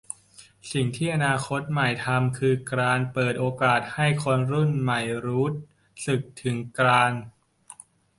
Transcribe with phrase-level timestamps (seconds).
[0.71, 5.47] สิ่งที่อนาคตใหม่ทำคือการเปิดโอกาสให้คนรุ่นใหม่รู้
[6.05, 7.11] สึกถึงการ